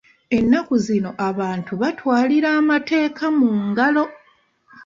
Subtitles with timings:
[0.37, 4.03] Ennaku zino abantu batwalira amateeka mu ngalo.